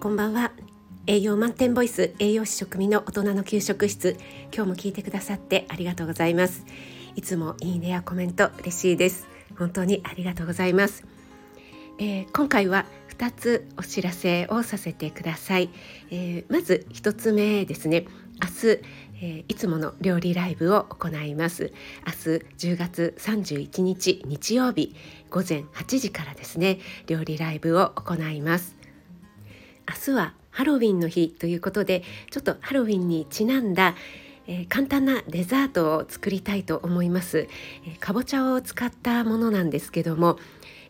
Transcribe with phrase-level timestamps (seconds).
[0.00, 0.52] こんばんは。
[1.06, 4.16] 栄養満点ボイス栄養士食味の大人の給食室。
[4.50, 6.64] 今日も聞いてくださってありがとうございます。
[7.16, 9.28] いつもいいねやコメント嬉しいです。
[9.58, 11.04] 本当にありがとうございます、
[11.98, 12.86] えー、今回は
[13.18, 15.68] 2つお知らせをさせてください、
[16.10, 18.06] えー、まず1つ目ですね。
[18.42, 21.74] 明日、えー、いつもの料理ライブを行います。
[22.06, 24.96] 明日10月31日日曜日
[25.28, 28.79] 午前8時からですね料理ライブを行います。
[29.88, 33.94] 明日はハロウィンの日ということでちょっとハロウィンにちなんだ
[34.46, 37.46] えー、簡単なデザートを作りたいと思います、
[37.86, 40.38] えー、かぼちゃを使ったものなんですけども、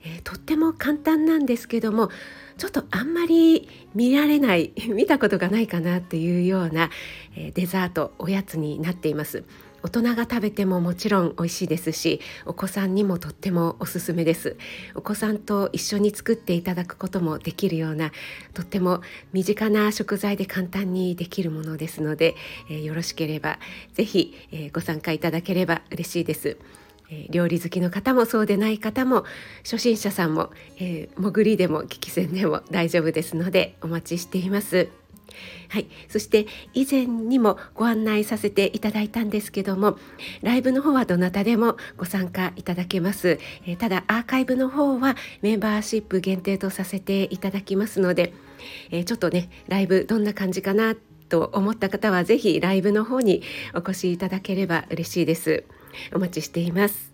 [0.03, 2.09] えー、とっても簡単なんですけども
[2.57, 6.91] ちょっとあんまり見られない 見たことがないかなっていうような、
[7.37, 9.45] えデザートおやつになっています。
[9.83, 14.57] 大人が食べてももちろん美味しいですしお子さんにもとってもおすすめです
[14.95, 18.13] お子さんと一緒に作っていただくこともできるような
[18.55, 19.01] とっても
[19.33, 22.35] 身近な食材で簡単にできるものですので、
[22.69, 23.59] えー、よろしければ
[23.95, 26.59] ぜひ、えー、ご参加いただければ嬉しいです
[27.11, 29.25] え料理好きの方もそうでない方も
[29.65, 34.89] 初心者さんも、えー、潜りでも聞き戦でも大丈夫ですのでお待ちしています。
[35.69, 39.99] はい、そして以前にもご案内させていただいたんですけども
[40.43, 48.33] ライブの方はどなたでもご参加いただけます、えー、ただアーカイブの方はメンバーシップ限定とさせていただきますので、
[48.91, 50.95] えー、ちょっとねライブどんな感じかな
[51.29, 53.43] と思った方は是非ライブの方に
[53.75, 55.65] お越しいただければ嬉しいです。
[56.13, 57.10] お待ちしています。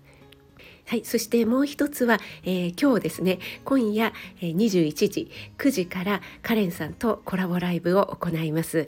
[0.88, 8.86] はい、そしてもう一つは、えー、今日ですね今夜、えー、21時9時からカレンさんとコラボライブを行います、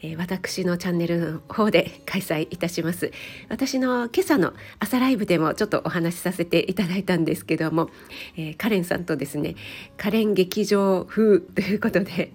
[0.00, 3.10] えー、私のチャンネルの方で開催いたします
[3.48, 7.90] 私の今朝の朝ライブでもちょっとお話しさせていただいたんですけども、
[8.36, 9.56] えカレンさんとですね
[9.96, 12.32] カレン劇場風ということで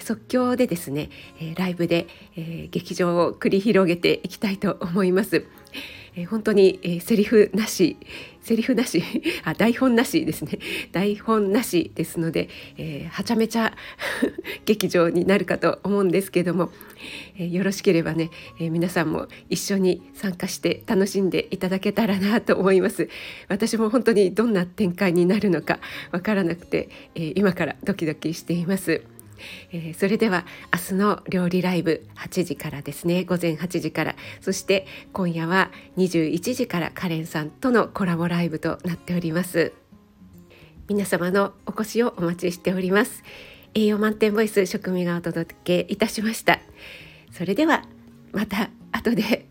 [0.00, 1.10] 即興でですね
[1.56, 2.06] ライブで
[2.70, 5.44] 劇場を繰り広げていきたいと思います。
[6.26, 7.96] 本当に、セリフなし
[8.48, 9.02] セリフなし。
[9.44, 10.58] あ台本なしですね。
[10.90, 12.48] 台本なしですので、
[12.78, 13.76] えー、はちゃめちゃ
[14.64, 16.70] 劇場になるかと思うんですけども、
[17.36, 23.10] えー、よろしければね、えー、皆さんも一緒に参加して楽しんでいただけたらなと思います。
[23.48, 25.78] 私も本当にどんな展開になるのか
[26.10, 29.17] わからなくて、えー、今からドキドキしています。
[29.72, 33.24] えー、それでは明日の料理ライブ8時からですね。
[33.24, 34.16] 午前8時から。
[34.40, 39.72] そして今夜は21時からカレンさんとのコラボライブとなっております。
[40.88, 43.22] 皆様のお越しをお待ちしております。
[43.74, 46.60] 栄養満点ボイス食味がお届けいたしました。
[47.32, 47.84] それでは
[48.32, 49.47] また後で。